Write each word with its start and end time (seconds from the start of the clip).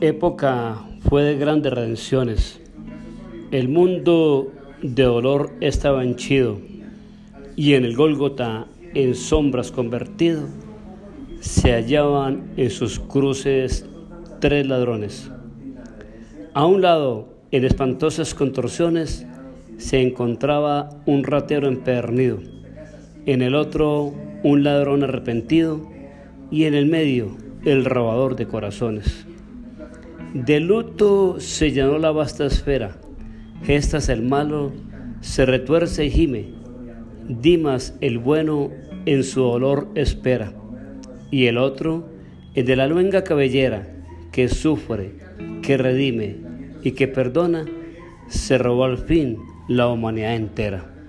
época 0.00 0.82
fue 1.08 1.22
de 1.24 1.36
grandes 1.36 1.72
redenciones. 1.72 2.60
El 3.50 3.68
mundo 3.68 4.50
de 4.82 5.02
dolor 5.02 5.52
estaba 5.60 6.02
henchido 6.02 6.58
y 7.54 7.74
en 7.74 7.84
el 7.84 7.96
Gólgota, 7.96 8.66
en 8.94 9.14
sombras 9.14 9.70
convertido, 9.70 10.48
se 11.40 11.72
hallaban 11.72 12.52
en 12.56 12.70
sus 12.70 12.98
cruces 12.98 13.84
tres 14.40 14.66
ladrones. 14.66 15.30
A 16.54 16.64
un 16.64 16.80
lado, 16.80 17.28
en 17.50 17.64
espantosas 17.64 18.34
contorsiones, 18.34 19.26
se 19.76 20.00
encontraba 20.00 20.90
un 21.04 21.24
ratero 21.24 21.68
empernido, 21.68 22.38
en 23.26 23.42
el 23.42 23.54
otro 23.54 24.14
un 24.42 24.64
ladrón 24.64 25.02
arrepentido 25.02 25.86
y 26.50 26.64
en 26.64 26.74
el 26.74 26.86
medio 26.86 27.36
el 27.64 27.84
robador 27.84 28.36
de 28.36 28.46
corazones. 28.46 29.26
De 30.34 30.60
luto 30.60 31.40
se 31.40 31.72
llenó 31.72 31.98
la 31.98 32.12
vasta 32.12 32.46
esfera, 32.46 32.98
gestas 33.64 34.08
el 34.08 34.22
malo, 34.22 34.72
se 35.20 35.44
retuerce 35.44 36.04
y 36.04 36.10
gime, 36.10 36.54
Dimas 37.26 37.96
el 38.00 38.18
bueno 38.18 38.70
en 39.06 39.24
su 39.24 39.40
dolor 39.40 39.88
espera, 39.96 40.52
y 41.32 41.46
el 41.46 41.58
otro, 41.58 42.08
el 42.54 42.64
de 42.64 42.76
la 42.76 42.86
luenga 42.86 43.24
cabellera, 43.24 43.88
que 44.30 44.48
sufre, 44.48 45.14
que 45.62 45.76
redime 45.76 46.36
y 46.84 46.92
que 46.92 47.08
perdona, 47.08 47.64
se 48.28 48.56
robó 48.56 48.84
al 48.84 48.98
fin 48.98 49.36
la 49.68 49.88
humanidad 49.88 50.36
entera. 50.36 50.99